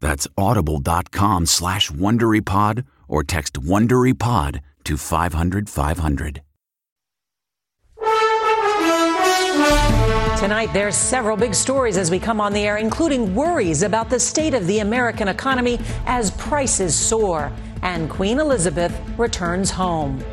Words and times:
That's 0.00 0.26
audible.com 0.36 1.46
slash 1.46 1.90
WonderyPod 1.90 2.84
or 3.08 3.22
text 3.24 3.54
WonderyPod 3.54 4.60
to 4.84 4.96
500 4.96 5.68
500. 5.68 6.42
Tonight, 10.38 10.72
there's 10.72 10.96
several 10.96 11.36
big 11.36 11.54
stories 11.54 11.98
as 11.98 12.10
we 12.10 12.18
come 12.18 12.40
on 12.40 12.54
the 12.54 12.60
air, 12.60 12.78
including 12.78 13.34
worries 13.34 13.82
about 13.82 14.08
the 14.08 14.18
state 14.18 14.54
of 14.54 14.66
the 14.66 14.78
American 14.78 15.28
economy 15.28 15.78
as 16.06 16.30
prices 16.30 16.94
soar 16.94 17.52
and 17.82 18.08
Queen 18.08 18.38
Elizabeth 18.38 18.98
returns 19.18 19.70
home. 19.70 20.24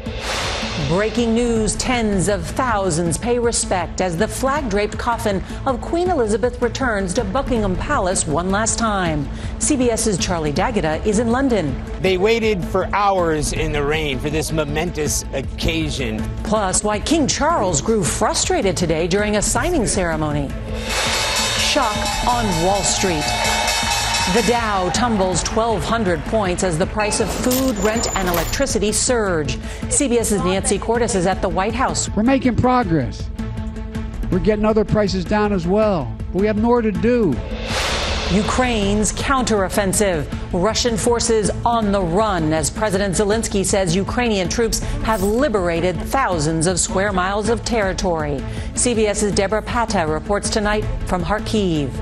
Breaking 0.86 1.34
news 1.34 1.76
tens 1.76 2.30
of 2.30 2.46
thousands 2.46 3.18
pay 3.18 3.40
respect 3.40 4.00
as 4.00 4.16
the 4.16 4.28
flag 4.28 4.70
draped 4.70 4.96
coffin 4.98 5.44
of 5.66 5.82
Queen 5.82 6.08
Elizabeth 6.08 6.62
returns 6.62 7.16
to 7.16 7.24
Buckingham 7.24 7.76
Palace 7.76 8.28
one 8.28 8.52
last 8.52 8.78
time. 8.78 9.26
CBS's 9.58 10.20
Charlie 10.20 10.52
D'Agata 10.52 11.04
is 11.04 11.18
in 11.18 11.32
London. 11.32 11.84
They 12.02 12.20
waited 12.20 12.64
for 12.64 12.86
hours 12.94 13.54
in 13.54 13.72
the 13.72 13.84
rain 13.84 14.20
for 14.20 14.30
this 14.30 14.52
momentous 14.52 15.26
occasion. 15.34 16.24
Plus, 16.44 16.84
why 16.84 17.00
King 17.00 17.28
Charles 17.28 17.82
grew 17.82 18.04
frustrated 18.04 18.78
today 18.78 19.08
during 19.08 19.38
a 19.38 19.42
signing 19.42 19.88
ceremony. 19.88 20.48
Shock 21.58 21.98
on 22.28 22.46
Wall 22.64 22.84
Street. 22.84 23.67
The 24.34 24.44
Dow 24.46 24.90
tumbles 24.90 25.42
1,200 25.48 26.20
points 26.26 26.62
as 26.62 26.78
the 26.78 26.86
price 26.86 27.22
of 27.22 27.32
food, 27.32 27.78
rent, 27.78 28.14
and 28.14 28.28
electricity 28.28 28.92
surge. 28.92 29.56
CBS's 29.88 30.44
Nancy 30.44 30.78
Cordes 30.78 31.16
is 31.16 31.26
at 31.26 31.42
the 31.42 31.48
White 31.48 31.74
House. 31.74 32.10
We're 32.14 32.24
making 32.24 32.58
progress. 32.58 33.30
We're 34.30 34.40
getting 34.40 34.66
other 34.66 34.84
prices 34.84 35.24
down 35.24 35.54
as 35.54 35.66
well. 35.66 36.14
But 36.34 36.42
we 36.42 36.46
have 36.48 36.58
more 36.58 36.82
to 36.82 36.92
do. 36.92 37.38
Ukraine's 38.30 39.14
counteroffensive. 39.14 40.28
Russian 40.52 40.98
forces 40.98 41.50
on 41.66 41.94
the 41.94 42.02
run 42.02 42.52
as 42.52 42.70
President 42.70 43.16
Zelensky 43.16 43.64
says 43.64 43.96
Ukrainian 43.96 44.50
troops 44.50 44.80
have 45.04 45.24
liberated 45.24 45.96
thousands 45.96 46.68
of 46.68 46.82
square 46.82 47.14
miles 47.14 47.48
of 47.48 47.64
territory. 47.64 48.44
CBS's 48.74 49.32
Debora 49.32 49.66
Patta 49.66 50.06
reports 50.06 50.50
tonight 50.50 50.84
from 51.06 51.24
Kharkiv. 51.24 51.94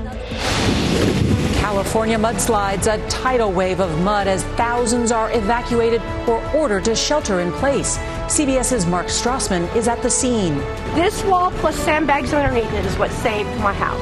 California 1.66 2.16
mudslides, 2.16 2.86
a 2.86 2.96
tidal 3.08 3.50
wave 3.50 3.80
of 3.80 4.00
mud 4.02 4.28
as 4.28 4.44
thousands 4.54 5.10
are 5.10 5.32
evacuated 5.32 6.00
or 6.28 6.40
ordered 6.54 6.84
to 6.84 6.94
shelter 6.94 7.40
in 7.40 7.50
place. 7.54 7.98
CBS's 8.28 8.86
Mark 8.86 9.08
Strassmann 9.08 9.66
is 9.74 9.88
at 9.88 10.00
the 10.00 10.08
scene. 10.08 10.58
This 10.94 11.24
wall 11.24 11.50
plus 11.50 11.74
sandbags 11.74 12.32
underneath 12.32 12.72
it 12.72 12.84
is 12.84 12.96
what 12.98 13.10
saved 13.10 13.50
my 13.58 13.72
house. 13.72 13.98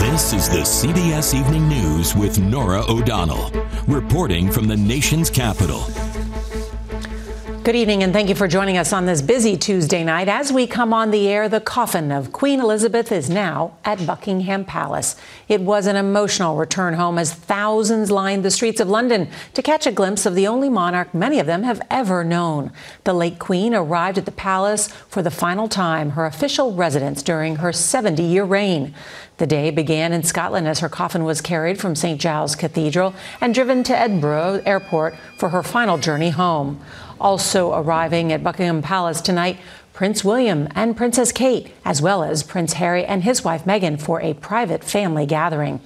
This 0.00 0.32
is 0.32 0.48
the 0.48 0.62
CBS 0.62 1.34
Evening 1.34 1.68
News 1.68 2.14
with 2.14 2.38
Norah 2.38 2.84
O'Donnell, 2.88 3.50
reporting 3.88 4.52
from 4.52 4.68
the 4.68 4.76
nation's 4.76 5.30
capital. 5.30 5.80
Good 7.64 7.76
evening, 7.76 8.02
and 8.02 8.12
thank 8.12 8.28
you 8.28 8.34
for 8.34 8.48
joining 8.48 8.76
us 8.76 8.92
on 8.92 9.06
this 9.06 9.22
busy 9.22 9.56
Tuesday 9.56 10.02
night. 10.02 10.26
As 10.26 10.52
we 10.52 10.66
come 10.66 10.92
on 10.92 11.12
the 11.12 11.28
air, 11.28 11.48
the 11.48 11.60
coffin 11.60 12.10
of 12.10 12.32
Queen 12.32 12.58
Elizabeth 12.58 13.12
is 13.12 13.30
now 13.30 13.76
at 13.84 14.04
Buckingham 14.04 14.64
Palace. 14.64 15.14
It 15.46 15.60
was 15.60 15.86
an 15.86 15.94
emotional 15.94 16.56
return 16.56 16.94
home 16.94 17.18
as 17.18 17.32
thousands 17.32 18.10
lined 18.10 18.44
the 18.44 18.50
streets 18.50 18.80
of 18.80 18.88
London 18.88 19.28
to 19.54 19.62
catch 19.62 19.86
a 19.86 19.92
glimpse 19.92 20.26
of 20.26 20.34
the 20.34 20.48
only 20.48 20.68
monarch 20.68 21.14
many 21.14 21.38
of 21.38 21.46
them 21.46 21.62
have 21.62 21.80
ever 21.88 22.24
known. 22.24 22.72
The 23.04 23.14
late 23.14 23.38
Queen 23.38 23.76
arrived 23.76 24.18
at 24.18 24.24
the 24.24 24.32
palace 24.32 24.88
for 24.88 25.22
the 25.22 25.30
final 25.30 25.68
time, 25.68 26.10
her 26.10 26.26
official 26.26 26.74
residence 26.74 27.22
during 27.22 27.56
her 27.56 27.72
70 27.72 28.24
year 28.24 28.42
reign. 28.42 28.92
The 29.38 29.46
day 29.46 29.70
began 29.70 30.12
in 30.12 30.24
Scotland 30.24 30.66
as 30.66 30.80
her 30.80 30.88
coffin 30.88 31.22
was 31.24 31.40
carried 31.40 31.80
from 31.80 31.94
St. 31.94 32.20
Giles 32.20 32.56
Cathedral 32.56 33.14
and 33.40 33.54
driven 33.54 33.82
to 33.84 33.96
Edinburgh 33.96 34.62
Airport 34.66 35.14
for 35.38 35.48
her 35.50 35.62
final 35.62 35.96
journey 35.96 36.30
home. 36.30 36.80
Also 37.22 37.72
arriving 37.72 38.32
at 38.32 38.42
Buckingham 38.42 38.82
Palace 38.82 39.20
tonight, 39.20 39.56
Prince 39.92 40.24
William 40.24 40.68
and 40.74 40.96
Princess 40.96 41.32
Kate, 41.32 41.70
as 41.84 42.00
well 42.00 42.24
as 42.24 42.42
Prince 42.42 42.74
Harry 42.74 43.04
and 43.04 43.24
his 43.24 43.44
wife 43.44 43.64
Meghan 43.64 44.00
for 44.00 44.22
a 44.22 44.32
private 44.32 44.82
family 44.82 45.26
gathering. 45.26 45.80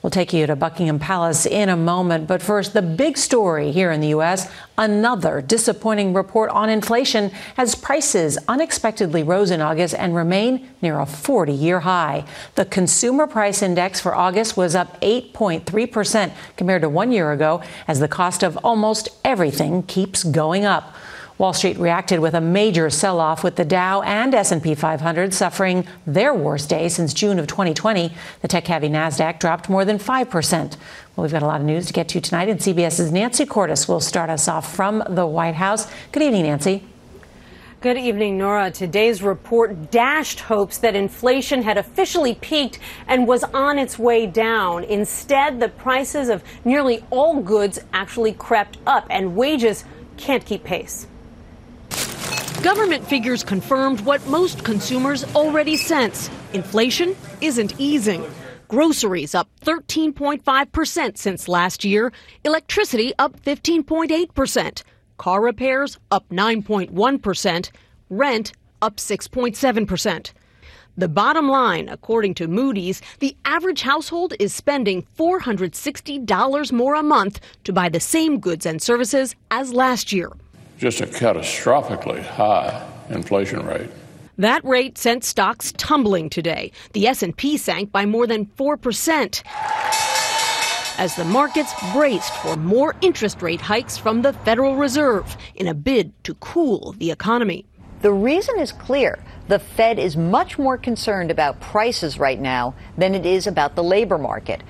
We'll 0.00 0.10
take 0.10 0.32
you 0.32 0.46
to 0.46 0.56
Buckingham 0.56 0.98
Palace 0.98 1.44
in 1.44 1.68
a 1.68 1.76
moment, 1.76 2.26
but 2.26 2.40
first, 2.40 2.72
the 2.72 2.80
big 2.80 3.18
story 3.18 3.70
here 3.70 3.90
in 3.90 4.00
the 4.00 4.08
U.S. 4.08 4.50
another 4.78 5.42
disappointing 5.42 6.14
report 6.14 6.48
on 6.50 6.70
inflation 6.70 7.30
as 7.58 7.74
prices 7.74 8.38
unexpectedly 8.48 9.22
rose 9.22 9.50
in 9.50 9.60
August 9.60 9.94
and 9.94 10.16
remain 10.16 10.66
near 10.80 10.98
a 10.98 11.04
40 11.04 11.52
year 11.52 11.80
high. 11.80 12.24
The 12.54 12.64
Consumer 12.64 13.26
Price 13.26 13.60
Index 13.60 14.00
for 14.00 14.14
August 14.14 14.56
was 14.56 14.74
up 14.74 14.98
8.3% 15.02 16.32
compared 16.56 16.80
to 16.80 16.88
one 16.88 17.12
year 17.12 17.30
ago 17.32 17.62
as 17.86 18.00
the 18.00 18.08
cost 18.08 18.42
of 18.42 18.56
almost 18.64 19.10
everything 19.22 19.82
keeps 19.82 20.24
going 20.24 20.64
up. 20.64 20.94
Wall 21.40 21.54
Street 21.54 21.78
reacted 21.78 22.20
with 22.20 22.34
a 22.34 22.40
major 22.42 22.90
sell-off 22.90 23.42
with 23.42 23.56
the 23.56 23.64
Dow 23.64 24.02
and 24.02 24.34
S&P 24.34 24.74
500 24.74 25.32
suffering 25.32 25.86
their 26.06 26.34
worst 26.34 26.68
day 26.68 26.86
since 26.90 27.14
June 27.14 27.38
of 27.38 27.46
2020. 27.46 28.12
The 28.42 28.48
tech-heavy 28.48 28.90
Nasdaq 28.90 29.38
dropped 29.38 29.70
more 29.70 29.86
than 29.86 29.96
5%. 29.96 30.76
Well, 31.16 31.22
we've 31.22 31.32
got 31.32 31.40
a 31.42 31.46
lot 31.46 31.62
of 31.62 31.66
news 31.66 31.86
to 31.86 31.94
get 31.94 32.08
to 32.08 32.20
tonight, 32.20 32.50
and 32.50 32.60
CBS's 32.60 33.10
Nancy 33.10 33.46
Cordes 33.46 33.88
will 33.88 34.00
start 34.00 34.28
us 34.28 34.48
off 34.48 34.76
from 34.76 35.02
the 35.08 35.26
White 35.26 35.54
House. 35.54 35.90
Good 36.12 36.24
evening, 36.24 36.42
Nancy. 36.42 36.84
Good 37.80 37.96
evening, 37.96 38.36
Norah. 38.36 38.70
Today's 38.70 39.22
report 39.22 39.90
dashed 39.90 40.40
hopes 40.40 40.76
that 40.76 40.94
inflation 40.94 41.62
had 41.62 41.78
officially 41.78 42.34
peaked 42.34 42.78
and 43.08 43.26
was 43.26 43.44
on 43.44 43.78
its 43.78 43.98
way 43.98 44.26
down. 44.26 44.84
Instead, 44.84 45.58
the 45.58 45.70
prices 45.70 46.28
of 46.28 46.44
nearly 46.66 47.02
all 47.08 47.40
goods 47.40 47.78
actually 47.94 48.34
crept 48.34 48.76
up, 48.86 49.06
and 49.08 49.34
wages 49.34 49.84
can't 50.18 50.44
keep 50.44 50.64
pace. 50.64 51.06
Government 52.62 53.06
figures 53.06 53.42
confirmed 53.42 54.02
what 54.02 54.26
most 54.26 54.64
consumers 54.64 55.24
already 55.34 55.78
sense 55.78 56.28
inflation 56.52 57.16
isn't 57.40 57.80
easing. 57.80 58.22
Groceries 58.68 59.34
up 59.34 59.48
13.5% 59.64 61.16
since 61.16 61.48
last 61.48 61.86
year, 61.86 62.12
electricity 62.44 63.14
up 63.18 63.40
15.8%, 63.40 64.82
car 65.16 65.40
repairs 65.40 65.98
up 66.10 66.28
9.1%, 66.28 67.70
rent 68.10 68.52
up 68.82 68.96
6.7%. 68.98 70.32
The 70.98 71.08
bottom 71.08 71.48
line, 71.48 71.88
according 71.88 72.34
to 72.34 72.46
Moody's, 72.46 73.00
the 73.20 73.34
average 73.46 73.80
household 73.80 74.34
is 74.38 74.54
spending 74.54 75.06
$460 75.18 76.72
more 76.72 76.94
a 76.94 77.02
month 77.02 77.40
to 77.64 77.72
buy 77.72 77.88
the 77.88 78.00
same 78.00 78.38
goods 78.38 78.66
and 78.66 78.82
services 78.82 79.34
as 79.50 79.72
last 79.72 80.12
year. 80.12 80.30
Just 80.80 81.02
a 81.02 81.06
catastrophically 81.06 82.24
high 82.24 82.90
inflation 83.10 83.66
rate. 83.66 83.90
That 84.38 84.64
rate 84.64 84.96
sent 84.96 85.24
stocks 85.24 85.74
tumbling 85.76 86.30
today. 86.30 86.72
The 86.94 87.06
S&P 87.06 87.58
sank 87.58 87.92
by 87.92 88.06
more 88.06 88.26
than 88.26 88.46
4% 88.46 89.42
as 90.96 91.14
the 91.16 91.24
markets 91.26 91.74
braced 91.92 92.32
for 92.36 92.56
more 92.56 92.96
interest 93.02 93.42
rate 93.42 93.60
hikes 93.60 93.98
from 93.98 94.22
the 94.22 94.32
Federal 94.32 94.76
Reserve 94.76 95.36
in 95.54 95.68
a 95.68 95.74
bid 95.74 96.14
to 96.24 96.32
cool 96.36 96.94
the 96.96 97.10
economy. 97.10 97.66
The 98.00 98.12
reason 98.14 98.58
is 98.58 98.72
clear. 98.72 99.22
The 99.48 99.58
Fed 99.58 99.98
is 99.98 100.16
much 100.16 100.58
more 100.58 100.78
concerned 100.78 101.30
about 101.30 101.60
prices 101.60 102.18
right 102.18 102.40
now 102.40 102.74
than 102.96 103.14
it 103.14 103.26
is 103.26 103.46
about 103.46 103.74
the 103.74 103.84
labor 103.84 104.16
market. 104.16 104.62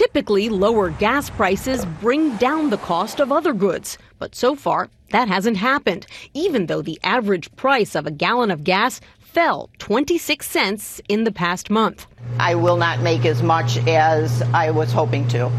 Typically, 0.00 0.48
lower 0.48 0.88
gas 0.88 1.28
prices 1.28 1.84
bring 2.00 2.34
down 2.36 2.70
the 2.70 2.78
cost 2.78 3.20
of 3.20 3.30
other 3.30 3.52
goods. 3.52 3.98
But 4.18 4.34
so 4.34 4.56
far, 4.56 4.88
that 5.10 5.28
hasn't 5.28 5.58
happened, 5.58 6.06
even 6.32 6.68
though 6.68 6.80
the 6.80 6.98
average 7.04 7.54
price 7.56 7.94
of 7.94 8.06
a 8.06 8.10
gallon 8.10 8.50
of 8.50 8.64
gas 8.64 9.02
fell 9.20 9.68
26 9.76 10.48
cents 10.48 11.02
in 11.10 11.24
the 11.24 11.30
past 11.30 11.68
month. 11.68 12.06
I 12.38 12.54
will 12.54 12.78
not 12.78 13.00
make 13.00 13.26
as 13.26 13.42
much 13.42 13.76
as 13.86 14.40
I 14.54 14.70
was 14.70 14.90
hoping 14.90 15.28
to. 15.28 15.52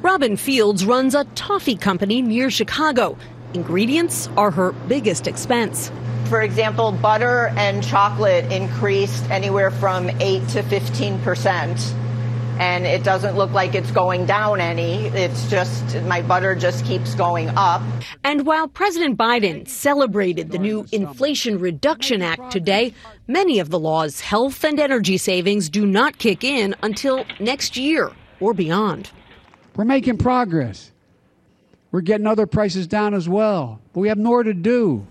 Robin 0.00 0.38
Fields 0.38 0.86
runs 0.86 1.14
a 1.14 1.24
toffee 1.34 1.76
company 1.76 2.22
near 2.22 2.50
Chicago. 2.50 3.18
Ingredients 3.52 4.30
are 4.38 4.50
her 4.50 4.72
biggest 4.72 5.26
expense. 5.26 5.92
For 6.30 6.40
example, 6.40 6.92
butter 6.92 7.48
and 7.58 7.84
chocolate 7.84 8.50
increased 8.50 9.28
anywhere 9.28 9.70
from 9.70 10.08
8 10.08 10.48
to 10.48 10.62
15 10.62 11.20
percent 11.20 11.94
and 12.58 12.86
it 12.86 13.04
doesn't 13.04 13.36
look 13.36 13.52
like 13.52 13.74
it's 13.74 13.90
going 13.90 14.26
down 14.26 14.60
any. 14.60 15.06
It's 15.06 15.48
just 15.48 15.96
my 16.02 16.22
butter 16.22 16.54
just 16.54 16.84
keeps 16.84 17.14
going 17.14 17.48
up. 17.50 17.82
And 18.24 18.46
while 18.46 18.68
President 18.68 19.16
Biden 19.16 19.68
celebrated 19.68 20.50
the 20.50 20.58
new 20.58 20.86
Inflation 20.92 21.58
Reduction 21.58 22.20
Act 22.22 22.50
today, 22.50 22.92
many 23.26 23.58
of 23.58 23.70
the 23.70 23.78
law's 23.78 24.20
health 24.20 24.64
and 24.64 24.80
energy 24.80 25.16
savings 25.16 25.68
do 25.68 25.86
not 25.86 26.18
kick 26.18 26.42
in 26.42 26.74
until 26.82 27.24
next 27.40 27.76
year 27.76 28.10
or 28.40 28.54
beyond. 28.54 29.10
We're 29.76 29.84
making 29.84 30.18
progress. 30.18 30.90
We're 31.92 32.00
getting 32.00 32.26
other 32.26 32.46
prices 32.46 32.86
down 32.86 33.14
as 33.14 33.28
well, 33.28 33.80
but 33.92 34.00
we 34.00 34.08
have 34.08 34.18
more 34.18 34.42
to 34.42 34.52
do. 34.52 35.06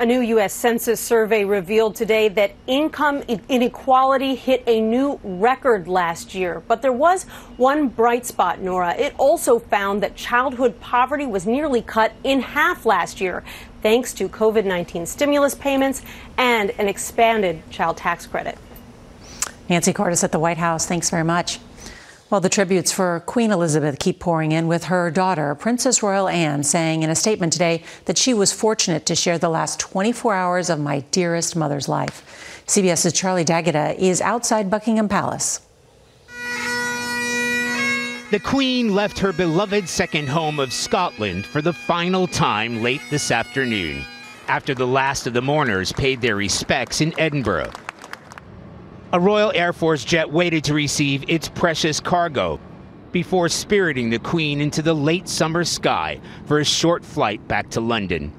A 0.00 0.06
new 0.06 0.22
U.S. 0.22 0.54
Census 0.54 0.98
survey 0.98 1.44
revealed 1.44 1.94
today 1.94 2.30
that 2.30 2.52
income 2.66 3.22
inequality 3.50 4.34
hit 4.34 4.64
a 4.66 4.80
new 4.80 5.20
record 5.22 5.88
last 5.88 6.34
year. 6.34 6.62
But 6.66 6.80
there 6.80 6.90
was 6.90 7.24
one 7.58 7.88
bright 7.88 8.24
spot, 8.24 8.60
Norah. 8.60 8.94
It 8.96 9.14
also 9.18 9.58
found 9.58 10.02
that 10.02 10.16
childhood 10.16 10.80
poverty 10.80 11.26
was 11.26 11.46
nearly 11.46 11.82
cut 11.82 12.12
in 12.24 12.40
half 12.40 12.86
last 12.86 13.20
year, 13.20 13.44
thanks 13.82 14.14
to 14.14 14.26
COVID 14.26 14.64
19 14.64 15.04
stimulus 15.04 15.54
payments 15.54 16.00
and 16.38 16.70
an 16.78 16.88
expanded 16.88 17.62
child 17.68 17.98
tax 17.98 18.26
credit. 18.26 18.56
Nancy 19.68 19.92
Cordes 19.92 20.24
at 20.24 20.32
the 20.32 20.38
White 20.38 20.56
House, 20.56 20.86
thanks 20.86 21.10
very 21.10 21.24
much. 21.24 21.58
Well, 22.30 22.40
the 22.40 22.48
tributes 22.48 22.92
for 22.92 23.24
Queen 23.26 23.50
Elizabeth 23.50 23.98
keep 23.98 24.20
pouring 24.20 24.52
in 24.52 24.68
with 24.68 24.84
her 24.84 25.10
daughter, 25.10 25.52
Princess 25.56 26.00
Royal 26.00 26.28
Anne, 26.28 26.62
saying 26.62 27.02
in 27.02 27.10
a 27.10 27.16
statement 27.16 27.52
today 27.52 27.82
that 28.04 28.16
she 28.16 28.32
was 28.32 28.52
fortunate 28.52 29.04
to 29.06 29.16
share 29.16 29.36
the 29.36 29.48
last 29.48 29.80
24 29.80 30.32
hours 30.32 30.70
of 30.70 30.78
my 30.78 31.00
dearest 31.10 31.56
mother's 31.56 31.88
life. 31.88 32.62
CBS's 32.68 33.14
Charlie 33.14 33.42
D'Agata 33.42 34.00
is 34.00 34.20
outside 34.20 34.70
Buckingham 34.70 35.08
Palace. 35.08 35.60
The 38.30 38.40
Queen 38.44 38.94
left 38.94 39.18
her 39.18 39.32
beloved 39.32 39.88
second 39.88 40.28
home 40.28 40.60
of 40.60 40.72
Scotland 40.72 41.44
for 41.44 41.60
the 41.60 41.72
final 41.72 42.28
time 42.28 42.80
late 42.80 43.02
this 43.10 43.32
afternoon, 43.32 44.04
after 44.46 44.72
the 44.72 44.86
last 44.86 45.26
of 45.26 45.32
the 45.32 45.42
mourners 45.42 45.92
paid 45.92 46.20
their 46.20 46.36
respects 46.36 47.00
in 47.00 47.12
Edinburgh. 47.18 47.72
A 49.12 49.18
Royal 49.18 49.50
Air 49.56 49.72
Force 49.72 50.04
jet 50.04 50.30
waited 50.30 50.62
to 50.64 50.74
receive 50.74 51.28
its 51.28 51.48
precious 51.48 51.98
cargo 51.98 52.60
before 53.10 53.48
spiriting 53.48 54.08
the 54.08 54.20
Queen 54.20 54.60
into 54.60 54.82
the 54.82 54.94
late 54.94 55.28
summer 55.28 55.64
sky 55.64 56.20
for 56.46 56.60
a 56.60 56.64
short 56.64 57.04
flight 57.04 57.48
back 57.48 57.70
to 57.70 57.80
London. 57.80 58.32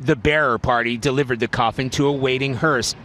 The 0.00 0.16
bearer 0.16 0.58
party 0.58 0.96
delivered 0.96 1.38
the 1.38 1.46
coffin 1.46 1.90
to 1.90 2.08
a 2.08 2.12
waiting 2.12 2.54
hearse, 2.54 2.96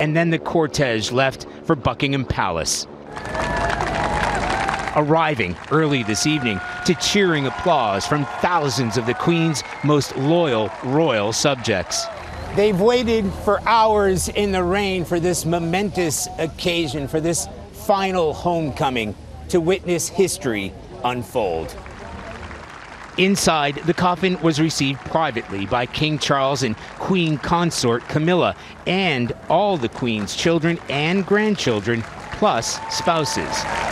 and 0.00 0.16
then 0.16 0.30
the 0.30 0.38
cortege 0.38 1.12
left 1.12 1.46
for 1.64 1.76
Buckingham 1.76 2.24
Palace. 2.24 2.86
Arriving 4.96 5.54
early 5.70 6.02
this 6.04 6.26
evening 6.26 6.58
to 6.86 6.94
cheering 6.94 7.48
applause 7.48 8.06
from 8.06 8.24
thousands 8.40 8.96
of 8.96 9.04
the 9.04 9.12
Queen's 9.12 9.62
most 9.84 10.16
loyal 10.16 10.70
royal 10.84 11.34
subjects. 11.34 12.06
They've 12.56 12.80
waited 12.80 13.30
for 13.44 13.60
hours 13.68 14.30
in 14.30 14.50
the 14.50 14.64
rain 14.64 15.04
for 15.04 15.20
this 15.20 15.44
momentous 15.44 16.26
occasion, 16.38 17.06
for 17.06 17.20
this 17.20 17.46
final 17.72 18.32
homecoming 18.32 19.14
to 19.50 19.60
witness 19.60 20.08
history 20.08 20.72
unfold. 21.04 21.76
Inside, 23.18 23.74
the 23.84 23.92
coffin 23.92 24.40
was 24.40 24.58
received 24.58 25.00
privately 25.00 25.66
by 25.66 25.84
King 25.84 26.18
Charles 26.18 26.62
and 26.62 26.78
Queen 26.98 27.36
Consort 27.36 28.08
Camilla 28.08 28.56
and 28.86 29.32
all 29.50 29.76
the 29.76 29.90
Queen's 29.90 30.34
children 30.34 30.78
and 30.88 31.26
grandchildren, 31.26 32.02
plus 32.32 32.78
spouses. 32.88 33.85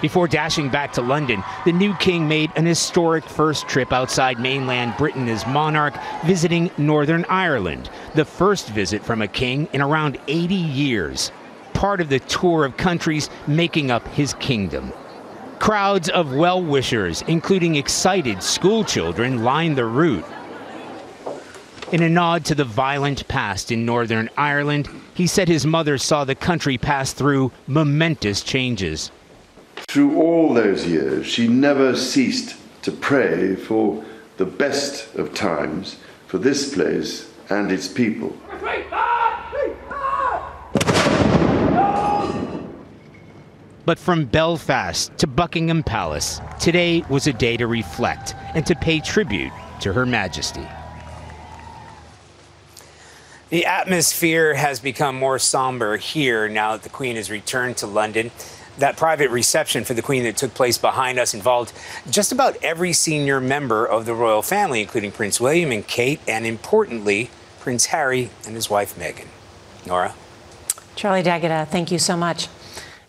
Before 0.00 0.28
dashing 0.28 0.68
back 0.68 0.92
to 0.92 1.02
London, 1.02 1.42
the 1.64 1.72
new 1.72 1.92
king 1.94 2.28
made 2.28 2.52
an 2.54 2.66
historic 2.66 3.24
first 3.24 3.66
trip 3.66 3.92
outside 3.92 4.38
mainland 4.38 4.94
Britain 4.96 5.28
as 5.28 5.44
monarch, 5.44 5.94
visiting 6.24 6.70
Northern 6.78 7.24
Ireland, 7.28 7.90
the 8.14 8.24
first 8.24 8.68
visit 8.68 9.04
from 9.04 9.22
a 9.22 9.28
king 9.28 9.68
in 9.72 9.80
around 9.80 10.16
80 10.28 10.54
years, 10.54 11.32
part 11.74 12.00
of 12.00 12.10
the 12.10 12.20
tour 12.20 12.64
of 12.64 12.76
countries 12.76 13.28
making 13.48 13.90
up 13.90 14.06
his 14.08 14.34
kingdom. 14.34 14.92
Crowds 15.58 16.08
of 16.08 16.32
well 16.32 16.62
wishers, 16.62 17.22
including 17.22 17.74
excited 17.74 18.40
schoolchildren, 18.40 19.42
lined 19.42 19.76
the 19.76 19.84
route. 19.84 20.24
In 21.90 22.04
a 22.04 22.08
nod 22.08 22.44
to 22.44 22.54
the 22.54 22.64
violent 22.64 23.26
past 23.26 23.72
in 23.72 23.84
Northern 23.84 24.30
Ireland, 24.36 24.88
he 25.14 25.26
said 25.26 25.48
his 25.48 25.66
mother 25.66 25.98
saw 25.98 26.24
the 26.24 26.36
country 26.36 26.78
pass 26.78 27.12
through 27.12 27.50
momentous 27.66 28.42
changes. 28.42 29.10
Through 29.88 30.20
all 30.20 30.52
those 30.52 30.86
years, 30.86 31.26
she 31.26 31.48
never 31.48 31.96
ceased 31.96 32.56
to 32.82 32.92
pray 32.92 33.56
for 33.56 34.04
the 34.36 34.44
best 34.44 35.14
of 35.14 35.32
times 35.32 35.96
for 36.26 36.36
this 36.36 36.74
place 36.74 37.32
and 37.48 37.72
its 37.72 37.88
people. 37.88 38.36
But 43.86 43.98
from 43.98 44.26
Belfast 44.26 45.16
to 45.16 45.26
Buckingham 45.26 45.82
Palace, 45.82 46.42
today 46.60 47.02
was 47.08 47.26
a 47.26 47.32
day 47.32 47.56
to 47.56 47.66
reflect 47.66 48.34
and 48.54 48.66
to 48.66 48.74
pay 48.74 49.00
tribute 49.00 49.52
to 49.80 49.94
Her 49.94 50.04
Majesty. 50.04 50.68
The 53.48 53.64
atmosphere 53.64 54.52
has 54.52 54.80
become 54.80 55.16
more 55.16 55.38
somber 55.38 55.96
here 55.96 56.46
now 56.46 56.72
that 56.72 56.82
the 56.82 56.90
Queen 56.90 57.16
has 57.16 57.30
returned 57.30 57.78
to 57.78 57.86
London 57.86 58.30
that 58.78 58.96
private 58.96 59.30
reception 59.30 59.84
for 59.84 59.94
the 59.94 60.02
Queen 60.02 60.24
that 60.24 60.36
took 60.36 60.54
place 60.54 60.78
behind 60.78 61.18
us 61.18 61.34
involved 61.34 61.72
just 62.10 62.32
about 62.32 62.56
every 62.62 62.92
senior 62.92 63.40
member 63.40 63.84
of 63.84 64.06
the 64.06 64.14
royal 64.14 64.42
family, 64.42 64.80
including 64.80 65.12
Prince 65.12 65.40
William 65.40 65.70
and 65.72 65.86
Kate, 65.86 66.20
and 66.26 66.46
importantly, 66.46 67.30
Prince 67.60 67.86
Harry 67.86 68.30
and 68.46 68.54
his 68.54 68.70
wife 68.70 68.96
Meghan. 68.96 69.26
Norah? 69.86 70.14
Charlie 70.96 71.22
D'Agata, 71.22 71.54
uh, 71.54 71.64
thank 71.64 71.92
you 71.92 71.98
so 71.98 72.16
much. 72.16 72.48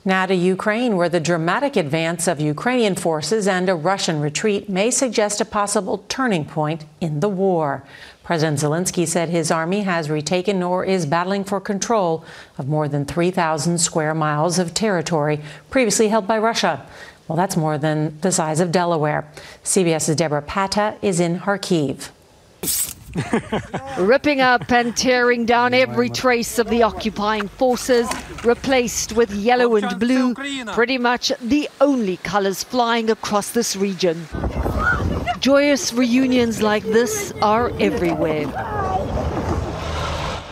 Now 0.06 0.26
to 0.26 0.36
Ukraine, 0.36 0.96
where 0.96 1.10
the 1.10 1.20
dramatic 1.20 1.76
advance 1.76 2.28
of 2.28 2.40
Ukrainian 2.40 2.96
forces 2.96 3.48
and 3.48 3.68
a 3.68 3.76
Russian 3.76 4.22
retreat 4.22 4.70
may 4.70 4.92
suggest 4.92 5.42
a 5.42 5.46
possible 5.46 6.06
turning 6.08 6.46
point 6.46 6.86
in 7.02 7.20
the 7.20 7.30
war. 7.30 7.84
President 8.30 8.60
Zelensky 8.60 9.08
said 9.08 9.30
his 9.30 9.50
army 9.50 9.82
has 9.82 10.08
retaken 10.08 10.62
or 10.62 10.86
is 10.86 11.08
battling 11.08 11.44
for 11.44 11.60
control 11.60 12.24
of 12.60 12.68
more 12.68 12.88
than 12.88 13.04
3,000 13.04 13.80
square 13.80 14.14
miles 14.14 14.60
of 14.60 14.72
territory 14.76 15.42
previously 15.72 16.10
held 16.10 16.28
by 16.28 16.38
Russia. 16.38 16.86
Well, 17.28 17.36
that's 17.36 17.58
more 17.58 17.80
than 17.80 18.20
the 18.22 18.32
size 18.32 18.60
of 18.60 18.72
Delaware. 18.72 19.28
CBS's 19.64 20.16
Debora 20.16 20.46
Patta 20.46 20.96
is 21.02 21.20
in 21.20 21.40
Kharkiv. 21.40 22.12
Ripping 23.98 24.42
up 24.42 24.72
and 24.72 24.96
tearing 24.96 25.48
down 25.48 25.74
every 25.74 26.12
trace 26.12 26.60
of 26.60 26.70
the 26.70 26.84
occupying 26.84 27.48
forces, 27.48 28.08
replaced 28.46 29.14
with 29.14 29.32
yellow 29.32 29.76
and 29.76 30.00
blue, 30.00 30.36
pretty 30.76 31.00
much 31.00 31.32
the 31.42 31.68
only 31.82 32.18
colors 32.18 32.64
flying 32.64 33.10
across 33.10 33.50
this 33.50 33.76
region. 33.76 34.28
Joyous 35.40 35.94
reunions 35.94 36.62
like 36.62 36.84
this 36.84 37.32
are 37.42 37.72
everywhere. 37.80 38.44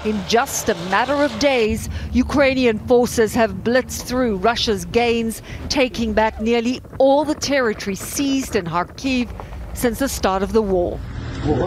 In 0.06 0.17
just 0.29 0.70
a 0.70 0.75
matter 0.89 1.13
of 1.13 1.38
days, 1.39 1.89
Ukrainian 2.13 2.79
forces 2.88 3.34
have 3.34 3.65
blitzed 3.65 4.03
through 4.03 4.38
Russia's 4.38 4.86
gains, 4.86 5.41
taking 5.67 6.13
back 6.13 6.39
nearly 6.39 6.79
all 7.00 7.25
the 7.25 7.36
territory 7.36 7.98
seized 7.98 8.56
in 8.56 8.63
Kharkiv 8.63 9.27
since 9.74 10.00
the 10.00 10.08
start 10.08 10.41
of 10.41 10.53
the 10.53 10.62
war. 10.62 10.98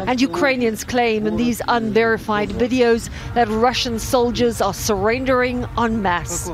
And 0.06 0.18
Ukrainians 0.18 0.82
claim 0.82 1.26
in 1.26 1.36
these 1.36 1.60
unverified 1.68 2.48
videos 2.48 3.10
that 3.34 3.48
Russian 3.48 3.98
soldiers 3.98 4.62
are 4.62 4.72
surrendering 4.72 5.66
en 5.76 6.00
masse. 6.00 6.50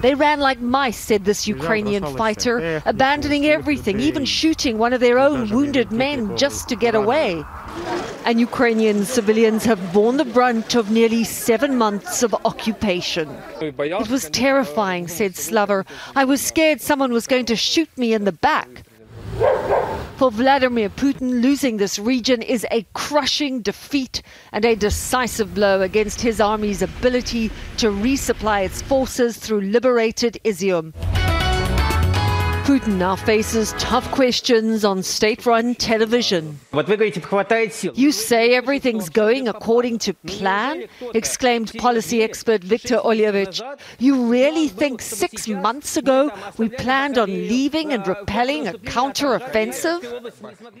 They 0.00 0.14
ran 0.14 0.40
like 0.40 0.60
mice, 0.60 0.98
said 0.98 1.24
this 1.24 1.46
Ukrainian 1.48 2.04
fighter, 2.16 2.82
abandoning 2.86 3.46
everything, 3.46 4.00
even 4.00 4.24
shooting 4.24 4.78
one 4.78 4.92
of 4.92 5.00
their 5.00 5.18
own 5.18 5.50
wounded 5.50 5.90
men 5.90 6.36
just 6.36 6.68
to 6.68 6.76
get 6.76 6.94
away. 6.94 7.42
And 8.24 8.38
Ukrainian 8.38 9.04
civilians 9.04 9.64
have 9.64 9.92
borne 9.92 10.16
the 10.16 10.24
brunt 10.24 10.74
of 10.76 10.90
nearly 10.90 11.24
seven 11.24 11.76
months 11.76 12.22
of 12.22 12.34
occupation. 12.44 13.28
It 13.60 14.08
was 14.08 14.30
terrifying, 14.30 15.08
said 15.08 15.34
Slaver. 15.36 15.84
I 16.14 16.24
was 16.24 16.40
scared 16.40 16.80
someone 16.80 17.12
was 17.12 17.26
going 17.26 17.46
to 17.46 17.56
shoot 17.56 17.90
me 17.96 18.12
in 18.12 18.24
the 18.24 18.32
back. 18.32 18.84
For 20.22 20.30
Vladimir 20.30 20.88
Putin, 20.88 21.42
losing 21.42 21.78
this 21.78 21.98
region 21.98 22.42
is 22.42 22.64
a 22.70 22.86
crushing 22.94 23.60
defeat 23.60 24.22
and 24.52 24.64
a 24.64 24.76
decisive 24.76 25.52
blow 25.52 25.80
against 25.80 26.20
his 26.20 26.40
army's 26.40 26.80
ability 26.80 27.50
to 27.78 27.88
resupply 27.88 28.66
its 28.66 28.82
forces 28.82 29.36
through 29.36 29.62
liberated 29.62 30.38
Izium. 30.44 30.92
Putin 32.64 32.96
now 32.96 33.16
faces 33.16 33.74
tough 33.76 34.08
questions 34.12 34.84
on 34.84 35.02
state 35.02 35.44
run 35.46 35.74
television. 35.74 36.60
You 36.72 38.12
say 38.12 38.54
everything's 38.54 39.08
going 39.08 39.48
according 39.48 39.98
to 39.98 40.14
plan? 40.14 40.84
exclaimed 41.12 41.72
policy 41.78 42.22
expert 42.22 42.62
Viktor 42.62 42.98
Olyevich. 42.98 43.60
You 43.98 44.26
really 44.26 44.68
think 44.68 45.02
six 45.02 45.48
months 45.48 45.96
ago 45.96 46.30
we 46.56 46.68
planned 46.68 47.18
on 47.18 47.28
leaving 47.28 47.92
and 47.92 48.06
repelling 48.06 48.68
a 48.68 48.78
counter-offensive? 48.78 50.00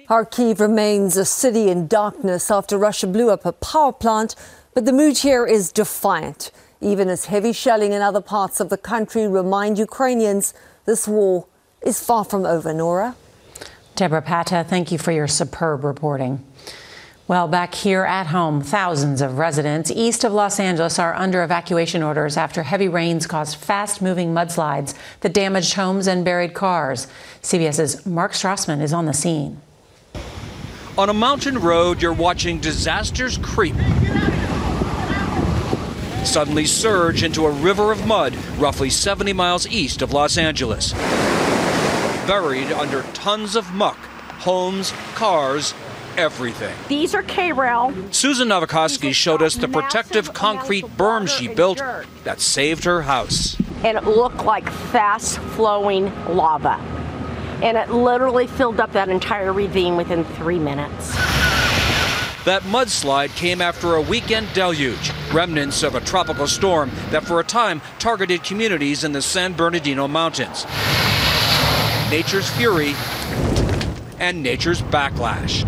Kharkiv 0.08 0.60
remains 0.60 1.16
a 1.16 1.24
city 1.24 1.68
in 1.68 1.88
darkness 1.88 2.48
after 2.48 2.78
Russia 2.78 3.08
blew 3.08 3.28
up 3.28 3.44
a 3.44 3.52
power 3.52 3.92
plant, 3.92 4.36
but 4.72 4.84
the 4.84 4.92
mood 4.92 5.18
here 5.18 5.44
is 5.46 5.72
defiant, 5.72 6.52
even 6.80 7.08
as 7.08 7.24
heavy 7.24 7.52
shelling 7.52 7.92
in 7.92 8.02
other 8.02 8.20
parts 8.20 8.60
of 8.60 8.68
the 8.68 8.78
country 8.78 9.26
remind 9.26 9.78
Ukrainians 9.78 10.54
this 10.84 11.08
war 11.08 11.46
is 11.84 12.02
far 12.02 12.24
from 12.24 12.46
over, 12.46 12.72
Norah. 12.72 13.16
Debora 13.96 14.24
Patta, 14.24 14.64
thank 14.66 14.90
you 14.90 14.98
for 14.98 15.12
your 15.12 15.28
superb 15.28 15.84
reporting. 15.84 16.44
Well, 17.28 17.46
back 17.46 17.74
here 17.74 18.04
at 18.04 18.26
home, 18.26 18.60
thousands 18.60 19.22
of 19.22 19.38
residents 19.38 19.90
east 19.90 20.24
of 20.24 20.32
Los 20.32 20.58
Angeles 20.58 20.98
are 20.98 21.14
under 21.14 21.42
evacuation 21.42 22.02
orders 22.02 22.36
after 22.36 22.62
heavy 22.62 22.88
rains 22.88 23.26
caused 23.26 23.56
fast 23.56 24.02
moving 24.02 24.34
mudslides 24.34 24.94
that 25.20 25.32
damaged 25.32 25.74
homes 25.74 26.06
and 26.06 26.24
buried 26.24 26.52
cars. 26.52 27.06
CBS's 27.42 28.04
Mark 28.04 28.32
Strassmann 28.32 28.82
is 28.82 28.92
on 28.92 29.06
the 29.06 29.14
scene. 29.14 29.60
On 30.98 31.08
a 31.08 31.14
mountain 31.14 31.58
road, 31.58 32.02
you're 32.02 32.12
watching 32.12 32.58
disasters 32.58 33.38
creep. 33.38 33.76
Suddenly 36.24 36.66
surge 36.66 37.22
into 37.22 37.46
a 37.46 37.50
river 37.50 37.92
of 37.92 38.06
mud 38.06 38.34
roughly 38.58 38.90
70 38.90 39.32
miles 39.32 39.66
east 39.66 40.02
of 40.02 40.12
Los 40.12 40.36
Angeles 40.36 40.92
buried 42.26 42.70
under 42.72 43.02
tons 43.14 43.56
of 43.56 43.72
muck, 43.72 43.96
homes, 44.38 44.92
cars, 45.14 45.74
everything. 46.16 46.74
These 46.88 47.14
are 47.14 47.22
K-rail. 47.22 47.94
Susan 48.10 48.48
Nowakowski 48.48 49.12
showed 49.14 49.42
us 49.42 49.56
the 49.56 49.68
protective 49.68 50.32
concrete 50.32 50.84
berm 50.84 51.28
she 51.28 51.48
built 51.48 51.82
that 52.24 52.40
saved 52.40 52.84
her 52.84 53.02
house. 53.02 53.56
And 53.84 53.96
it 53.98 54.04
looked 54.04 54.44
like 54.44 54.68
fast 54.70 55.38
flowing 55.38 56.04
lava. 56.28 56.76
And 57.62 57.76
it 57.76 57.90
literally 57.90 58.46
filled 58.46 58.80
up 58.80 58.92
that 58.92 59.08
entire 59.08 59.52
ravine 59.52 59.96
within 59.96 60.24
three 60.24 60.58
minutes. 60.58 61.14
That 62.44 62.62
mudslide 62.64 63.34
came 63.36 63.60
after 63.60 63.94
a 63.94 64.00
weekend 64.00 64.52
deluge, 64.52 65.12
remnants 65.32 65.84
of 65.84 65.94
a 65.94 66.00
tropical 66.00 66.48
storm 66.48 66.90
that 67.10 67.24
for 67.24 67.38
a 67.38 67.44
time 67.44 67.80
targeted 68.00 68.42
communities 68.42 69.04
in 69.04 69.12
the 69.12 69.22
San 69.22 69.52
Bernardino 69.52 70.08
Mountains 70.08 70.66
nature's 72.12 72.50
fury 72.50 72.94
and 74.18 74.42
nature's 74.42 74.82
backlash. 74.82 75.64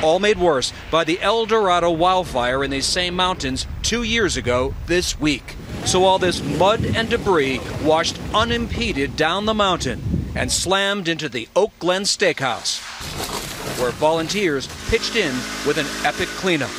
All 0.00 0.20
made 0.20 0.38
worse 0.38 0.72
by 0.88 1.02
the 1.02 1.20
El 1.20 1.46
Dorado 1.46 1.90
wildfire 1.90 2.62
in 2.62 2.70
these 2.70 2.86
same 2.86 3.16
mountains 3.16 3.66
two 3.82 4.04
years 4.04 4.36
ago 4.36 4.72
this 4.86 5.18
week. 5.18 5.56
So 5.84 6.04
all 6.04 6.20
this 6.20 6.40
mud 6.40 6.84
and 6.84 7.10
debris 7.10 7.60
washed 7.82 8.20
unimpeded 8.32 9.16
down 9.16 9.46
the 9.46 9.52
mountain 9.52 10.00
and 10.36 10.52
slammed 10.52 11.08
into 11.08 11.28
the 11.28 11.48
Oak 11.56 11.72
Glen 11.80 12.02
Steakhouse, 12.02 12.78
where 13.80 13.90
volunteers 13.90 14.68
pitched 14.90 15.16
in 15.16 15.34
with 15.66 15.76
an 15.76 15.86
epic 16.06 16.28
cleanup. 16.28 16.70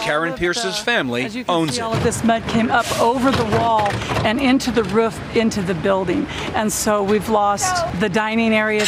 Karen 0.00 0.34
Pierce's 0.34 0.78
family 0.78 1.24
As 1.24 1.36
you 1.36 1.44
can 1.44 1.54
owns 1.54 1.74
see, 1.74 1.80
it. 1.80 1.82
All 1.82 1.92
of 1.92 2.02
this 2.02 2.24
mud 2.24 2.42
came 2.48 2.70
up 2.70 2.86
over 3.00 3.30
the 3.30 3.44
wall 3.56 3.90
and 4.24 4.40
into 4.40 4.70
the 4.70 4.84
roof, 4.84 5.18
into 5.36 5.62
the 5.62 5.74
building. 5.74 6.26
And 6.54 6.72
so 6.72 7.02
we've 7.02 7.28
lost 7.28 8.00
the 8.00 8.08
dining 8.08 8.52
area, 8.52 8.86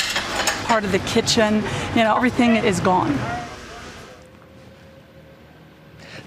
part 0.65 0.85
of 0.85 0.93
the 0.93 0.99
kitchen. 1.01 1.63
You 1.95 2.05
know, 2.05 2.17
everything 2.17 2.57
is 2.57 2.81
gone. 2.81 3.19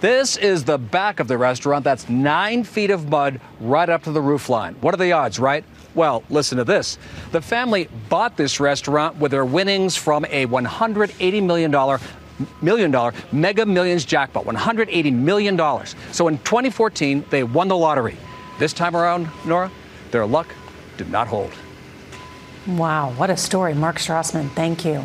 This 0.01 0.37
is 0.37 0.65
the 0.65 0.77
back 0.77 1.19
of 1.19 1.27
the 1.27 1.37
restaurant. 1.37 1.83
That's 1.83 2.07
nine 2.09 2.63
feet 2.63 2.91
of 2.91 3.09
mud 3.09 3.39
right 3.59 3.89
up 3.89 4.03
to 4.03 4.11
the 4.11 4.21
roof 4.21 4.49
line. 4.49 4.75
What 4.81 4.93
are 4.93 4.97
the 4.97 5.13
odds, 5.13 5.39
right? 5.39 5.63
Well, 5.95 6.23
listen 6.29 6.57
to 6.57 6.63
this. 6.63 6.97
The 7.31 7.41
family 7.41 7.87
bought 8.09 8.37
this 8.37 8.59
restaurant 8.59 9.15
with 9.15 9.31
their 9.31 9.45
winnings 9.45 9.95
from 9.95 10.25
a 10.25 10.45
$180 10.45 11.43
million 11.43 11.71
million 12.61 12.91
dollar 12.91 13.13
mega 13.31 13.65
millions 13.65 14.05
jackpot, 14.05 14.45
$180 14.45 15.13
million. 15.13 15.57
So 16.11 16.27
in 16.27 16.37
2014, 16.39 17.25
they 17.29 17.43
won 17.43 17.67
the 17.67 17.77
lottery. 17.77 18.17
This 18.59 18.73
time 18.73 18.95
around, 18.95 19.27
Norah, 19.45 19.71
their 20.11 20.25
luck 20.25 20.47
did 20.97 21.09
not 21.09 21.27
hold. 21.27 21.51
Wow, 22.67 23.11
what 23.11 23.29
a 23.29 23.37
story. 23.37 23.73
Mark 23.73 23.97
Strassmann. 23.97 24.49
thank 24.51 24.85
you. 24.85 25.03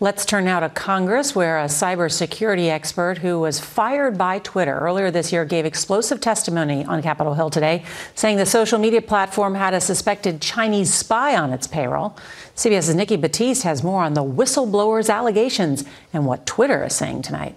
Let's 0.00 0.24
turn 0.24 0.44
now 0.44 0.60
to 0.60 0.68
Congress, 0.68 1.34
where 1.34 1.58
a 1.58 1.64
cybersecurity 1.64 2.68
expert 2.68 3.18
who 3.18 3.40
was 3.40 3.58
fired 3.58 4.16
by 4.16 4.38
Twitter 4.38 4.78
earlier 4.78 5.10
this 5.10 5.32
year 5.32 5.44
gave 5.44 5.66
explosive 5.66 6.20
testimony 6.20 6.84
on 6.84 7.02
Capitol 7.02 7.34
Hill 7.34 7.50
today, 7.50 7.82
saying 8.14 8.36
the 8.36 8.46
social 8.46 8.78
media 8.78 9.02
platform 9.02 9.56
had 9.56 9.74
a 9.74 9.80
suspected 9.80 10.40
Chinese 10.40 10.94
spy 10.94 11.36
on 11.36 11.52
its 11.52 11.66
payroll. 11.66 12.16
CBS's 12.54 12.94
Nikki 12.94 13.16
Battiste 13.16 13.64
has 13.64 13.82
more 13.82 14.04
on 14.04 14.14
the 14.14 14.22
whistleblower's 14.22 15.10
allegations 15.10 15.84
and 16.12 16.26
what 16.26 16.46
Twitter 16.46 16.84
is 16.84 16.94
saying 16.94 17.22
tonight. 17.22 17.56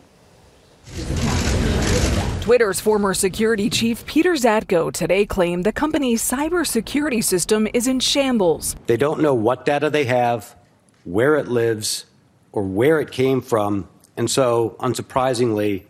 Twitter's 2.41 2.79
former 2.79 3.13
security 3.13 3.69
chief 3.69 4.03
Peter 4.07 4.33
Zatko 4.33 4.91
today 4.91 5.27
claimed 5.27 5.63
the 5.63 5.71
company's 5.71 6.27
cybersecurity 6.27 7.23
system 7.23 7.67
is 7.71 7.85
in 7.85 7.99
shambles. 7.99 8.75
They 8.87 8.97
don't 8.97 9.21
know 9.21 9.35
what 9.35 9.63
data 9.63 9.91
they 9.91 10.05
have, 10.05 10.55
where 11.03 11.35
it 11.35 11.47
lives, 11.47 12.05
or 12.51 12.63
where 12.63 12.99
it 12.99 13.11
came 13.11 13.41
from, 13.41 13.87
and 14.17 14.29
so, 14.29 14.75
unsurprisingly, 14.79 15.83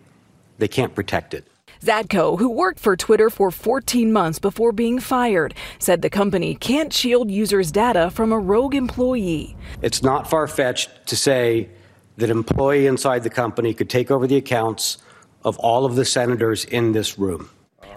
they 0.57 0.67
can't 0.67 0.93
protect 0.93 1.33
it. 1.33 1.47
Zatko, 1.81 2.37
who 2.37 2.49
worked 2.49 2.79
for 2.79 2.95
Twitter 2.95 3.31
for 3.31 3.49
14 3.49 4.13
months 4.13 4.37
before 4.37 4.71
being 4.71 4.99
fired, 4.99 5.55
said 5.79 6.03
the 6.03 6.11
company 6.11 6.53
can't 6.53 6.93
shield 6.93 7.31
users' 7.31 7.71
data 7.71 8.11
from 8.11 8.31
a 8.31 8.37
rogue 8.37 8.75
employee. 8.75 9.55
It's 9.81 10.03
not 10.03 10.29
far 10.29 10.47
fetched 10.47 11.07
to 11.07 11.15
say 11.15 11.69
that 12.17 12.29
an 12.29 12.37
employee 12.37 12.85
inside 12.85 13.23
the 13.23 13.31
company 13.31 13.73
could 13.73 13.89
take 13.89 14.11
over 14.11 14.27
the 14.27 14.37
accounts 14.37 14.99
of 15.43 15.57
all 15.57 15.85
of 15.85 15.95
the 15.95 16.05
senators 16.05 16.65
in 16.65 16.91
this 16.91 17.17
room. 17.17 17.49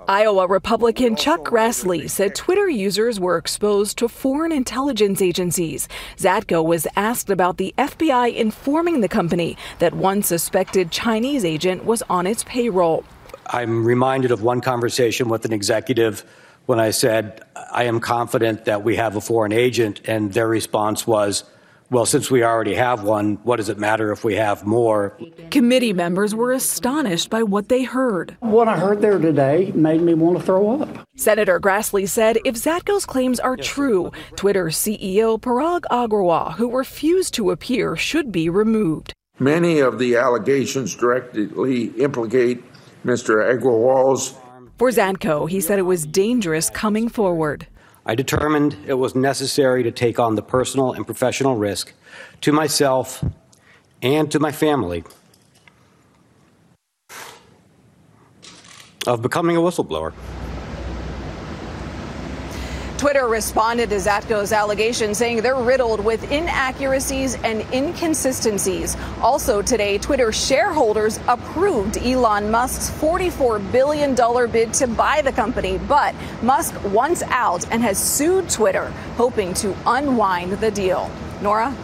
Iowa 0.09 0.47
Republican 0.47 1.17
Chuck 1.17 1.45
Grassley 1.45 2.11
said 2.11 2.35
Twitter 2.35 2.69
users 2.69 3.19
were 3.19 3.39
exposed 3.39 3.97
to 3.99 4.09
foreign 4.09 4.53
intelligence 4.53 5.23
agencies. 5.23 5.89
Zatko 6.19 6.63
was 6.63 6.87
asked 6.95 7.31
about 7.31 7.57
the 7.57 7.75
FBI 7.79 8.35
informing 8.35 9.01
the 9.01 9.09
company 9.09 9.57
that 9.79 9.95
one 9.95 10.23
suspected 10.23 10.91
Chinese 10.91 11.43
agent 11.43 11.87
was 11.87 12.03
on 12.11 12.27
its 12.27 12.45
payroll. 12.45 13.03
I'm 13.47 13.87
reminded 13.87 14.31
of 14.31 14.43
one 14.43 14.61
conversation 14.61 15.31
with 15.31 15.47
an 15.47 15.55
executive 15.55 16.23
when 16.67 16.79
I 16.79 16.91
said, 16.91 17.43
I 17.73 17.85
am 17.85 17.99
confident 17.99 18.67
that 18.67 18.85
we 18.85 18.97
have 18.97 19.17
a 19.17 19.23
foreign 19.23 19.53
agent. 19.53 20.03
And 20.05 20.35
their 20.35 20.49
response 20.49 21.07
was, 21.07 21.45
well, 21.91 22.07
since 22.07 22.31
we 22.31 22.43
already 22.43 22.75
have 22.75 23.05
one, 23.05 23.37
what 23.45 23.57
does 23.57 23.69
it 23.69 23.79
matter 23.79 24.11
if 24.11 24.25
we 24.25 24.35
have 24.35 24.65
more? 24.65 25.17
Committee 25.51 25.93
members 25.93 26.35
were 26.35 26.53
astonished 26.53 27.31
by 27.31 27.43
what 27.43 27.69
they 27.69 27.83
heard. 27.83 28.37
What 28.41 28.69
I 28.69 28.79
heard 28.79 29.01
there 29.01 29.19
today 29.19 29.71
made 29.75 30.01
me 30.01 30.15
want 30.15 30.39
to 30.39 30.45
throw 30.45 30.81
up. 30.81 30.89
Senator 31.17 31.61
Grassley 31.61 32.09
said 32.09 32.39
if 32.45 32.55
Zatko's 32.55 33.07
claims 33.07 33.39
are 33.39 33.57
true, 33.57 34.11
Twitter 34.37 34.67
CEO 34.67 35.41
Parag 35.41 35.83
Agrawal, 35.91 36.55
who 36.55 36.77
refused 36.77 37.35
to 37.35 37.51
appear, 37.51 37.97
should 37.97 38.33
be 38.33 38.49
removed. 38.49 39.13
Many 39.39 39.81
of 39.81 39.99
the 39.99 40.17
allegations 40.17 40.97
directly 40.97 41.85
implicate 41.99 42.65
Mr. 43.05 43.43
Agrawal's. 43.53 44.35
For 44.79 44.91
Zatko, 44.91 45.49
he 45.49 45.61
said 45.61 45.79
it 45.79 45.83
was 45.83 46.07
dangerous 46.07 46.71
coming 46.71 47.09
forward. 47.09 47.67
I 48.07 48.15
determined 48.15 48.77
it 48.87 48.95
was 48.95 49.15
necessary 49.15 49.83
to 49.83 49.91
take 49.91 50.19
on 50.19 50.35
the 50.35 50.43
personal 50.43 50.93
and 50.93 51.07
professional 51.07 51.57
risk 51.57 51.93
to 52.43 52.53
myself 52.53 53.25
and 54.03 54.31
to 54.31 54.39
my 54.39 54.53
family 54.53 55.05
of 59.07 59.23
becoming 59.23 59.57
a 59.57 59.61
whistleblower. 59.61 60.13
Twitter 62.97 63.27
responded 63.27 63.91
to 63.91 63.97
Zatko's 63.97 64.53
allegations, 64.53 65.19
saying 65.19 65.43
they're 65.43 65.57
riddled 65.57 66.05
with 66.05 66.31
inaccuracies 66.31 67.35
and 67.43 67.63
inconsistencies. 67.73 68.97
Also 69.21 69.61
today, 69.61 69.99
Twitter 69.99 70.31
shareholders 70.31 71.19
approved 71.27 71.99
Elon 71.99 72.51
Musk's 72.51 72.91
$44 73.01 73.73
billion 73.73 74.15
bid 74.51 74.73
to 74.75 74.87
buy 74.87 75.21
the 75.23 75.33
company, 75.33 75.79
but 75.89 76.15
Musk 76.43 76.75
wants 76.93 77.23
out 77.25 77.69
and 77.73 77.83
has 77.83 77.99
sued 77.99 78.49
Twitter, 78.49 78.87
hoping 79.17 79.53
to 79.55 79.77
unwind 79.87 80.53
the 80.53 80.71
deal. 80.71 81.11
Norah? 81.43 81.77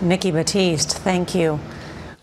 Nikki 0.00 0.32
Battiste, 0.32 0.92
thank 0.92 1.34
you. 1.34 1.60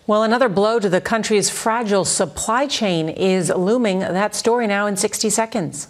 Well, 0.08 0.24
another 0.24 0.50
blow 0.50 0.80
to 0.80 0.90
the 0.90 1.00
country's 1.00 1.52
fragile 1.52 2.04
supply 2.04 2.66
chain 2.66 3.10
is 3.10 3.50
looming. 3.50 4.00
That 4.00 4.34
story 4.34 4.66
now 4.66 4.88
in 4.88 4.98
60 4.98 5.30
seconds. 5.30 5.90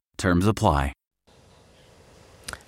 Terms 0.21 0.45
apply. 0.45 0.93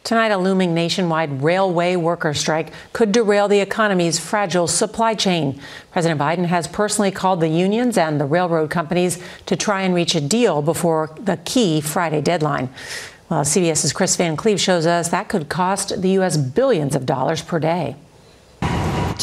Tonight, 0.04 0.32
a 0.32 0.38
looming 0.38 0.74
nationwide 0.74 1.44
railway 1.44 1.96
worker 1.96 2.34
strike 2.34 2.74
could 2.94 3.12
derail 3.12 3.48
the 3.48 3.60
economy's 3.60 4.18
fragile 4.18 4.66
supply 4.66 5.14
chain. 5.14 5.62
President 5.92 6.20
Biden 6.20 6.46
has 6.46 6.68
personally 6.68 7.12
called 7.12 7.42
the 7.42 7.48
unions 7.48 7.96
and 7.96 8.20
the 8.20 8.26
railroad 8.26 8.72
companies 8.72 9.22
to 9.46 9.56
try 9.56 9.84
and 9.84 9.94
reach 9.94 10.16
a 10.16 10.20
deal 10.20 10.64
before 10.64 11.16
the 11.22 11.38
key 11.46 11.80
Friday 11.80 12.22
deadline. 12.22 12.70
Well, 13.30 13.44
CBS's 13.44 13.94
Kris 13.94 14.16
Van 14.16 14.36
Cleave 14.36 14.60
shows 14.60 14.88
us 14.88 15.10
that 15.10 15.30
could 15.30 15.48
cost 15.48 16.02
the 16.02 16.10
U.S. 16.10 16.38
billions 16.38 16.96
of 16.96 17.06
dollars 17.06 17.44
per 17.44 17.60
day. 17.60 17.96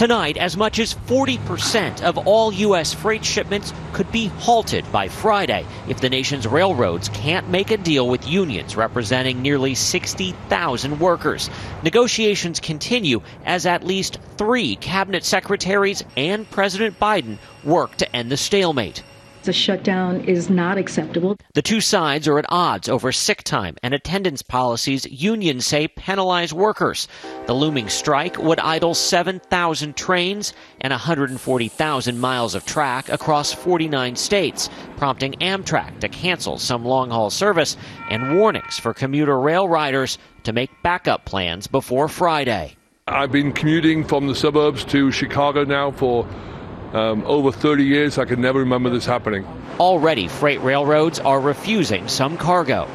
Tonight, 0.00 0.38
as 0.38 0.56
much 0.56 0.78
as 0.78 0.94
40% 0.94 2.00
of 2.00 2.16
all 2.16 2.50
U.S. 2.54 2.94
freight 2.94 3.22
shipments 3.22 3.74
could 3.92 4.10
be 4.10 4.28
halted 4.28 4.90
by 4.90 5.08
Friday 5.08 5.66
if 5.88 6.00
the 6.00 6.08
nation's 6.08 6.46
railroads 6.46 7.10
can't 7.10 7.50
make 7.50 7.70
a 7.70 7.76
deal 7.76 8.08
with 8.08 8.26
unions 8.26 8.76
representing 8.76 9.42
nearly 9.42 9.74
60,000 9.74 10.98
workers. 11.00 11.50
Negotiations 11.82 12.60
continue 12.60 13.20
as 13.44 13.66
at 13.66 13.84
least 13.84 14.18
three 14.38 14.76
cabinet 14.76 15.22
secretaries 15.22 16.02
and 16.16 16.50
President 16.50 16.98
Biden 16.98 17.36
work 17.62 17.94
to 17.96 18.16
end 18.16 18.32
the 18.32 18.38
stalemate. 18.38 19.02
The 19.42 19.52
shutdown 19.54 20.20
is 20.20 20.50
not 20.50 20.76
acceptable. 20.76 21.38
The 21.54 21.62
two 21.62 21.80
sides 21.80 22.28
are 22.28 22.38
at 22.38 22.44
odds 22.50 22.90
over 22.90 23.10
sick 23.10 23.42
time 23.42 23.76
and 23.82 23.94
attendance 23.94 24.42
policies 24.42 25.06
unions 25.10 25.66
say 25.66 25.88
penalize 25.88 26.52
workers. 26.52 27.08
The 27.46 27.54
looming 27.54 27.88
strike 27.88 28.36
would 28.36 28.60
idle 28.60 28.92
7,000 28.92 29.96
trains 29.96 30.52
and 30.82 30.90
140,000 30.90 32.18
miles 32.18 32.54
of 32.54 32.66
track 32.66 33.08
across 33.08 33.50
49 33.50 34.14
states, 34.16 34.68
prompting 34.98 35.32
Amtrak 35.40 36.00
to 36.00 36.08
cancel 36.08 36.58
some 36.58 36.84
long 36.84 37.08
haul 37.08 37.30
service 37.30 37.78
and 38.10 38.36
warnings 38.36 38.78
for 38.78 38.92
commuter 38.92 39.40
rail 39.40 39.66
riders 39.66 40.18
to 40.42 40.52
make 40.52 40.70
backup 40.82 41.24
plans 41.24 41.66
before 41.66 42.08
Friday. 42.08 42.76
I've 43.08 43.32
been 43.32 43.52
commuting 43.52 44.04
from 44.04 44.28
the 44.28 44.34
suburbs 44.34 44.84
to 44.86 45.10
Chicago 45.10 45.64
now 45.64 45.90
for 45.90 46.28
um, 46.92 47.24
over 47.24 47.52
30 47.52 47.84
years, 47.84 48.18
I 48.18 48.24
can 48.24 48.40
never 48.40 48.60
remember 48.60 48.90
this 48.90 49.06
happening. 49.06 49.46
Already, 49.78 50.28
freight 50.28 50.60
railroads 50.60 51.20
are 51.20 51.40
refusing 51.40 52.08
some 52.08 52.36
cargo. 52.36 52.88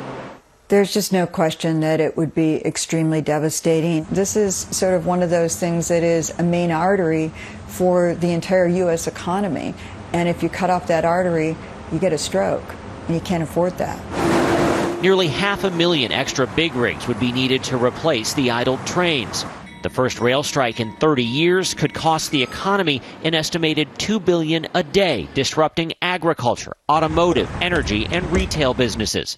There's 0.68 0.92
just 0.92 1.14
no 1.14 1.28
question 1.28 1.82
that 1.82 2.00
it 2.00 2.18
would 2.18 2.34
be 2.34 2.66
extremely 2.66 3.22
devastating. 3.22 4.06
This 4.06 4.36
is 4.36 4.56
sort 4.56 4.96
of 4.96 5.06
one 5.06 5.22
of 5.22 5.30
those 5.30 5.56
things 5.56 5.90
that 5.90 6.02
is 6.02 6.32
a 6.40 6.44
main 6.44 6.72
artery 6.72 7.32
for 7.68 8.16
the 8.16 8.32
entire 8.32 8.68
U.S. 8.68 9.06
economy. 9.06 9.76
And 10.12 10.28
if 10.28 10.42
you 10.42 10.50
cut 10.50 10.72
off 10.72 10.88
that 10.88 11.06
artery, 11.06 11.56
you 11.92 12.00
get 12.00 12.14
a 12.14 12.18
stroke, 12.18 12.64
and 13.06 13.16
you 13.16 13.22
can't 13.22 13.44
afford 13.44 13.78
that. 13.78 14.02
Nearly 15.04 15.28
half 15.28 15.64
a 15.64 15.70
million 15.70 16.12
extra 16.12 16.48
big 16.48 16.74
rigs 16.74 17.08
would 17.08 17.20
be 17.20 17.32
needed 17.32 17.64
to 17.66 17.78
replace 17.78 18.34
the 18.34 18.50
idled 18.50 18.84
trains. 18.88 19.46
The 19.86 19.92
first 19.92 20.20
rail 20.20 20.42
strike 20.42 20.80
in 20.80 20.94
30 20.94 21.24
years 21.24 21.76
could 21.76 21.94
cost 21.94 22.32
the 22.32 22.42
economy 22.42 23.04
an 23.24 23.36
estimated 23.36 23.88
2 24.00 24.20
billion 24.20 24.66
a 24.74 24.82
day, 24.82 25.28
disrupting 25.36 25.94
agriculture, 26.02 26.74
automotive, 26.90 27.48
energy, 27.62 28.08
and 28.08 28.26
retail 28.34 28.74
businesses. 28.74 29.38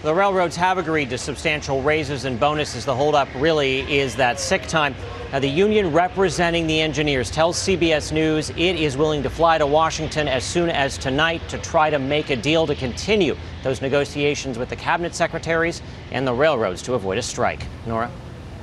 The 0.00 0.14
railroads 0.14 0.56
have 0.56 0.78
agreed 0.78 1.10
to 1.10 1.18
substantial 1.18 1.82
raises 1.82 2.24
and 2.24 2.40
bonuses. 2.40 2.86
The 2.86 2.96
holdup 2.96 3.28
really 3.34 3.98
is 3.98 4.16
that 4.16 4.40
sick 4.40 4.62
time. 4.62 4.94
Now, 5.30 5.40
the 5.40 5.48
union 5.48 5.92
representing 5.92 6.66
the 6.66 6.80
engineers 6.80 7.30
tells 7.30 7.58
CBS 7.58 8.12
News 8.12 8.48
it 8.48 8.56
is 8.58 8.96
willing 8.96 9.22
to 9.22 9.28
fly 9.28 9.58
to 9.58 9.66
Washington 9.66 10.26
as 10.26 10.42
soon 10.42 10.70
as 10.70 10.96
tonight 10.96 11.46
to 11.50 11.58
try 11.58 11.90
to 11.90 11.98
make 11.98 12.30
a 12.30 12.36
deal 12.36 12.66
to 12.66 12.74
continue 12.74 13.36
those 13.62 13.82
negotiations 13.82 14.56
with 14.56 14.70
the 14.70 14.76
cabinet 14.76 15.14
secretaries 15.14 15.82
and 16.12 16.26
the 16.26 16.32
railroads 16.32 16.80
to 16.80 16.94
avoid 16.94 17.18
a 17.18 17.22
strike. 17.22 17.66
Norah? 17.86 18.10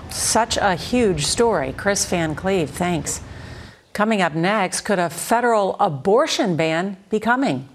Such 0.09 0.57
a 0.57 0.73
huge 0.73 1.27
story. 1.27 1.71
Kris 1.71 2.03
Van 2.07 2.33
Cleave, 2.33 2.71
thanks. 2.71 3.21
Coming 3.93 4.23
up 4.23 4.33
next, 4.33 4.81
could 4.81 4.97
a 4.97 5.11
federal 5.11 5.75
abortion 5.79 6.55
ban 6.55 6.97
be 7.11 7.19
coming? 7.19 7.69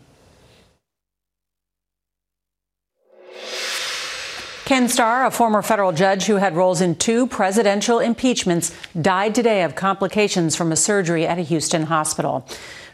Ken 4.71 4.89
Starr, 4.89 5.27
a 5.27 5.33
former 5.33 5.63
federal 5.63 5.91
judge 5.91 6.27
who 6.27 6.37
had 6.37 6.55
roles 6.55 6.81
in 6.81 6.95
two 6.95 7.27
presidential 7.27 7.99
impeachments, 7.99 8.73
died 9.03 9.35
today 9.35 9.65
of 9.65 9.75
complications 9.75 10.55
from 10.55 10.71
a 10.71 10.77
surgery 10.77 11.27
at 11.27 11.41
a 11.41 11.43
Houston 11.43 11.83
hospital. 11.87 12.47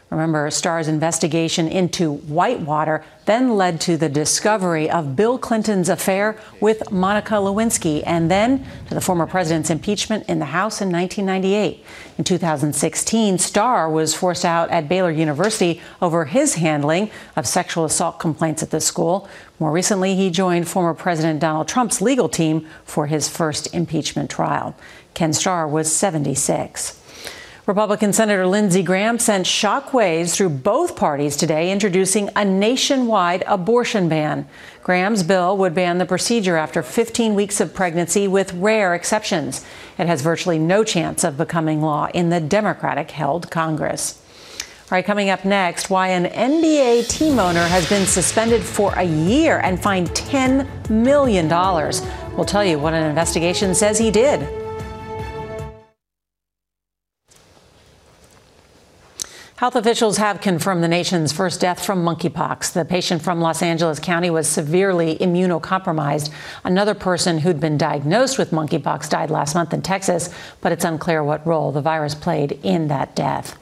Remember, 0.09 0.49
Starr's 0.49 0.87
investigation 0.87 1.67
into 1.67 2.13
Whitewater 2.13 3.03
then 3.25 3.57
led 3.57 3.81
to 3.81 3.97
the 3.97 4.07
discovery 4.07 4.89
of 4.89 5.17
Bill 5.17 5.37
Clinton's 5.37 5.89
affair 5.89 6.37
with 6.61 6.89
Monica 6.91 7.33
Lewinsky 7.33 8.03
and 8.05 8.31
then 8.31 8.65
to 8.87 8.95
the 8.95 9.01
former 9.01 9.27
president's 9.27 9.69
impeachment 9.69 10.23
in 10.29 10.39
the 10.39 10.45
House 10.45 10.79
in 10.79 10.89
1998. 10.89 11.83
In 12.17 12.23
2016, 12.23 13.37
Starr 13.37 13.89
was 13.89 14.13
forced 14.13 14.45
out 14.45 14.69
at 14.69 14.87
Baylor 14.87 15.11
University 15.11 15.81
over 16.01 16.23
his 16.23 16.55
handling 16.55 17.11
of 17.35 17.45
sexual 17.45 17.83
assault 17.83 18.17
complaints 18.17 18.63
at 18.63 18.71
the 18.71 18.79
school. 18.79 19.27
More 19.59 19.73
recently, 19.73 20.15
he 20.15 20.29
joined 20.29 20.69
former 20.69 20.93
President 20.93 21.41
Donald 21.41 21.67
Trump's 21.67 22.01
legal 22.01 22.29
team 22.29 22.65
for 22.85 23.07
his 23.07 23.27
first 23.27 23.73
impeachment 23.73 24.29
trial. 24.29 24.73
Ken 25.13 25.33
Starr 25.33 25.67
was 25.67 25.93
76. 25.93 26.96
Republican 27.67 28.13
Senator 28.13 28.47
Lindsey 28.47 28.81
Graham 28.81 29.19
sent 29.19 29.45
shockwaves 29.45 30.33
through 30.33 30.47
both 30.47 30.95
parties 30.95 31.35
today, 31.35 31.69
introducing 31.69 32.29
a 32.33 32.45
nationwide 32.45 33.43
abortion 33.45 34.07
ban. 34.07 34.47
Graham's 34.83 35.21
bill 35.21 35.57
would 35.57 35.75
ban 35.75 35.97
the 35.97 36.05
procedure 36.05 36.55
after 36.55 36.81
15 36.81 37.35
weeks 37.35 37.59
of 37.59 37.73
pregnancy 37.73 38.25
with 38.25 38.53
rare 38.53 38.95
exceptions. 38.95 39.65
It 39.99 40.07
has 40.07 40.21
virtually 40.21 40.57
no 40.57 40.85
chance 40.85 41.25
of 41.25 41.35
becoming 41.35 41.81
law 41.81 42.07
in 42.13 42.29
the 42.29 42.39
Democratic 42.39 43.11
held 43.11 43.51
Congress. 43.51 44.23
All 44.83 44.95
right, 44.95 45.03
coming 45.03 45.29
up 45.29 45.43
next, 45.43 45.89
why 45.89 46.07
an 46.07 46.23
NBA 46.23 47.09
team 47.09 47.37
owner 47.37 47.67
has 47.67 47.89
been 47.89 48.05
suspended 48.05 48.63
for 48.63 48.93
a 48.93 49.03
year 49.03 49.59
and 49.59 49.77
fined 49.77 50.11
$10 50.11 50.89
million. 50.89 51.49
We'll 51.49 52.45
tell 52.45 52.63
you 52.63 52.79
what 52.79 52.93
an 52.93 53.03
investigation 53.03 53.75
says 53.75 53.97
he 53.97 54.09
did. 54.09 54.66
Health 59.57 59.75
officials 59.75 60.17
have 60.17 60.39
confirmed 60.39 60.83
the 60.83 60.87
nation's 60.87 61.33
first 61.33 61.59
death 61.59 61.83
from 61.83 62.05
monkeypox. 62.05 62.73
The 62.73 62.85
patient 62.85 63.23
from 63.23 63.41
Los 63.41 63.63
Angeles 63.63 63.99
County 63.99 64.29
was 64.29 64.47
severely 64.47 65.15
immunocompromised. 65.15 66.29
Another 66.63 66.93
person 66.93 67.39
who'd 67.39 67.59
been 67.59 67.75
diagnosed 67.75 68.37
with 68.37 68.51
monkeypox 68.51 69.09
died 69.09 69.31
last 69.31 69.55
month 69.55 69.73
in 69.73 69.81
Texas, 69.81 70.29
but 70.61 70.71
it's 70.71 70.85
unclear 70.85 71.23
what 71.23 71.47
role 71.47 71.71
the 71.71 71.81
virus 71.81 72.13
played 72.13 72.59
in 72.61 72.87
that 72.89 73.15
death. 73.15 73.57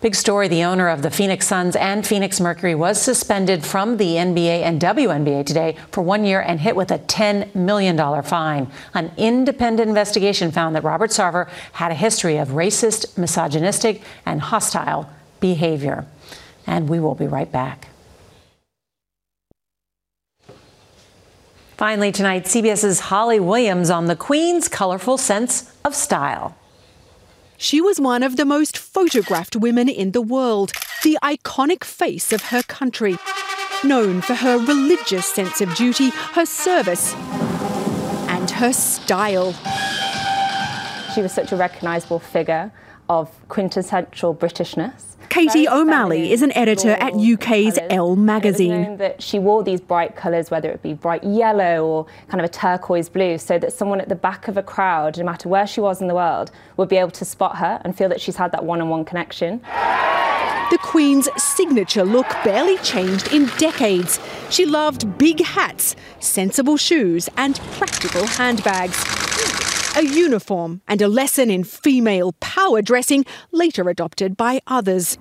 Big 0.00 0.14
story 0.14 0.46
the 0.46 0.62
owner 0.62 0.86
of 0.86 1.02
the 1.02 1.10
Phoenix 1.10 1.48
Suns 1.48 1.74
and 1.74 2.06
Phoenix 2.06 2.38
Mercury 2.38 2.76
was 2.76 3.02
suspended 3.02 3.64
from 3.64 3.96
the 3.96 4.14
NBA 4.14 4.62
and 4.62 4.80
WNBA 4.80 5.44
today 5.44 5.76
for 5.90 6.02
one 6.02 6.24
year 6.24 6.40
and 6.40 6.60
hit 6.60 6.76
with 6.76 6.92
a 6.92 7.00
$10 7.00 7.52
million 7.56 8.22
fine. 8.22 8.70
An 8.94 9.10
independent 9.16 9.88
investigation 9.88 10.52
found 10.52 10.76
that 10.76 10.84
Robert 10.84 11.10
Sarver 11.10 11.48
had 11.72 11.90
a 11.90 11.96
history 11.96 12.36
of 12.36 12.50
racist, 12.50 13.18
misogynistic, 13.18 14.02
and 14.24 14.40
hostile 14.40 15.10
behavior. 15.40 16.06
And 16.66 16.88
we 16.88 17.00
will 17.00 17.14
be 17.14 17.26
right 17.26 17.50
back. 17.50 17.88
Finally, 21.76 22.10
tonight, 22.10 22.44
CBS's 22.44 23.00
Holly 23.00 23.38
Williams 23.38 23.90
on 23.90 24.06
the 24.06 24.16
Queen's 24.16 24.66
colorful 24.66 25.18
sense 25.18 25.76
of 25.84 25.94
style. 25.94 26.56
She 27.58 27.82
was 27.82 28.00
one 28.00 28.22
of 28.22 28.36
the 28.36 28.46
most 28.46 28.78
photographed 28.78 29.56
women 29.56 29.88
in 29.88 30.12
the 30.12 30.22
world, 30.22 30.72
the 31.02 31.18
iconic 31.22 31.84
face 31.84 32.32
of 32.32 32.44
her 32.44 32.62
country, 32.62 33.18
known 33.84 34.22
for 34.22 34.34
her 34.34 34.56
religious 34.56 35.26
sense 35.26 35.60
of 35.60 35.74
duty, 35.74 36.10
her 36.32 36.46
service, 36.46 37.14
and 38.28 38.50
her 38.52 38.72
style. 38.72 39.52
She 41.14 41.20
was 41.20 41.32
such 41.32 41.52
a 41.52 41.56
recognisable 41.56 42.20
figure 42.20 42.72
of 43.08 43.30
quintessential 43.48 44.34
Britishness. 44.34 45.16
Katie 45.28 45.68
O'Malley 45.68 46.32
is 46.32 46.42
an 46.42 46.52
editor 46.56 46.90
at 46.90 47.14
UK's 47.14 47.78
Elle 47.90 48.16
magazine. 48.16 48.96
that 48.98 49.22
she 49.22 49.38
wore 49.38 49.62
these 49.62 49.80
bright 49.80 50.16
colours, 50.16 50.50
whether 50.50 50.70
it 50.70 50.82
be 50.82 50.94
bright 50.94 51.24
yellow 51.24 51.84
or 51.84 52.06
kind 52.28 52.40
of 52.40 52.44
a 52.44 52.52
turquoise 52.52 53.08
blue, 53.08 53.36
so 53.38 53.58
that 53.58 53.72
someone 53.72 54.00
at 54.00 54.08
the 54.08 54.14
back 54.14 54.48
of 54.48 54.56
a 54.56 54.62
crowd, 54.62 55.18
no 55.18 55.24
matter 55.24 55.48
where 55.48 55.66
she 55.66 55.80
was 55.80 56.00
in 56.00 56.08
the 56.08 56.14
world, 56.14 56.50
would 56.76 56.88
be 56.88 56.96
able 56.96 57.10
to 57.10 57.24
spot 57.24 57.56
her 57.56 57.80
and 57.84 57.96
feel 57.96 58.08
that 58.08 58.20
she's 58.20 58.36
had 58.36 58.52
that 58.52 58.64
one-on-one 58.64 59.04
connection. 59.04 59.60
The 60.70 60.78
Queen's 60.82 61.28
signature 61.36 62.04
look 62.04 62.28
barely 62.42 62.76
changed 62.78 63.32
in 63.32 63.46
decades. 63.58 64.18
She 64.50 64.66
loved 64.66 65.18
big 65.18 65.40
hats, 65.40 65.96
sensible 66.18 66.76
shoes, 66.76 67.28
and 67.36 67.56
practical 67.72 68.26
handbags 68.26 69.04
a 69.96 70.04
uniform 70.04 70.82
and 70.86 71.00
a 71.00 71.08
lesson 71.08 71.50
in 71.50 71.64
female 71.64 72.32
power 72.40 72.82
dressing 72.82 73.24
later 73.50 73.88
adopted 73.88 74.36
by 74.36 74.60
others. 74.66 75.16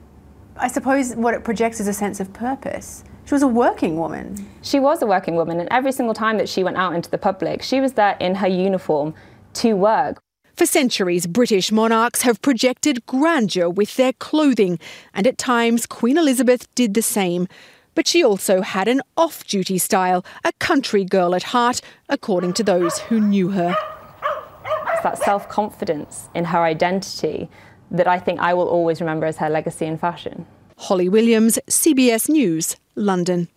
I 0.57 0.67
suppose 0.67 1.15
what 1.15 1.33
it 1.33 1.45
projects 1.45 1.79
is 1.79 1.87
a 1.87 1.93
sense 1.93 2.19
of 2.19 2.33
purpose. 2.33 3.05
She 3.23 3.33
was 3.33 3.41
a 3.41 3.47
working 3.47 3.97
woman. 3.97 4.45
She 4.61 4.81
was 4.81 5.01
a 5.01 5.05
working 5.05 5.35
woman, 5.35 5.61
and 5.61 5.69
every 5.71 5.93
single 5.93 6.13
time 6.13 6.37
that 6.39 6.49
she 6.49 6.61
went 6.61 6.75
out 6.75 6.93
into 6.93 7.09
the 7.09 7.17
public, 7.17 7.61
she 7.61 7.79
was 7.79 7.93
there 7.93 8.17
in 8.19 8.35
her 8.35 8.49
uniform 8.49 9.13
to 9.53 9.75
work. 9.75 10.21
For 10.57 10.65
centuries, 10.65 11.25
British 11.25 11.71
monarchs 11.71 12.23
have 12.23 12.41
projected 12.41 13.05
grandeur 13.05 13.69
with 13.69 13.95
their 13.95 14.11
clothing, 14.13 14.77
and 15.13 15.25
at 15.25 15.37
times 15.37 15.85
Queen 15.85 16.17
Elizabeth 16.17 16.67
did 16.75 16.95
the 16.95 17.01
same. 17.01 17.47
But 17.93 18.07
she 18.07 18.25
also 18.25 18.59
had 18.59 18.89
an 18.89 19.01
off 19.15 19.45
duty 19.47 19.77
style, 19.77 20.25
a 20.43 20.51
country 20.59 21.05
girl 21.05 21.33
at 21.33 21.43
heart, 21.43 21.79
according 22.09 22.53
to 22.53 22.63
those 22.63 22.99
who 22.99 23.21
knew 23.21 23.49
her 23.51 23.73
that 25.05 25.19
self 25.23 25.47
confidence 25.47 26.29
in 26.33 26.45
her 26.45 26.63
identity 26.63 27.47
that 27.91 28.07
I 28.07 28.19
think 28.19 28.39
I 28.39 28.53
will 28.53 28.67
always 28.67 28.99
remember 28.99 29.27
as 29.27 29.37
her 29.37 29.49
legacy 29.49 29.85
in 29.85 29.97
fashion. 29.97 30.45
Holly 30.77 31.07
Williams, 31.07 31.57
CBS 31.67 32.27
News, 32.27 32.75
London. 32.95 33.47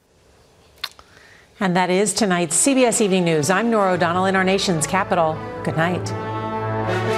And 1.58 1.74
that 1.74 1.90
is 1.90 2.14
tonight's 2.14 2.56
CBS 2.64 3.00
Evening 3.00 3.24
News. 3.24 3.50
I'm 3.50 3.70
Norah 3.70 3.94
O'Donnell 3.94 4.26
in 4.26 4.36
our 4.36 4.44
nation's 4.44 4.86
capital. 4.86 5.36
Good 5.64 5.76
night. 5.76 7.17